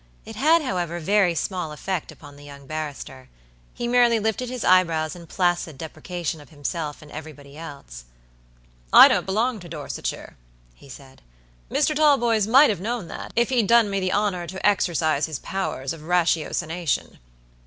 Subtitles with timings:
[0.25, 3.29] It had, however, very small effect upon the young barrister.
[3.71, 8.05] He merely lifted his eyebrows in placid deprecation of himself and everybody else.
[8.91, 10.35] "I don't belong to Dorsetshire,"
[10.73, 11.21] he said.
[11.69, 11.95] "Mr.
[11.95, 15.93] Talboys might have known that, if he'd done me the honor to exercise his powers
[15.93, 17.19] of ratiocination.